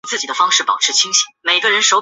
[0.01, 0.01] 只生长于
[0.49, 1.81] 美洲大陆。